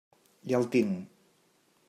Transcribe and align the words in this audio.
Ja 0.51 0.57
el 0.61 0.65
tinc. 0.77 0.97